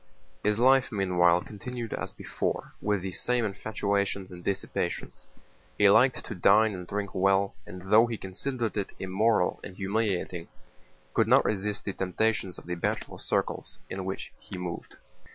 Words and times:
His 0.43 0.57
life 0.57 0.91
meanwhile 0.91 1.41
continued 1.43 1.93
as 1.93 2.11
before, 2.11 2.73
with 2.81 3.03
the 3.03 3.11
same 3.11 3.45
infatuations 3.45 4.31
and 4.31 4.43
dissipations. 4.43 5.27
He 5.77 5.91
liked 5.91 6.25
to 6.25 6.33
dine 6.33 6.73
and 6.73 6.87
drink 6.87 7.13
well, 7.13 7.53
and 7.67 7.83
though 7.91 8.07
he 8.07 8.17
considered 8.17 8.75
it 8.77 8.95
immoral 8.97 9.59
and 9.63 9.77
humiliating 9.77 10.47
could 11.13 11.27
not 11.27 11.45
resist 11.45 11.85
the 11.85 11.93
temptations 11.93 12.57
of 12.57 12.65
the 12.65 12.73
bachelor 12.73 13.19
circles 13.19 13.77
in 13.91 14.03
which 14.03 14.33
he 14.39 14.57
moved. 14.57 14.95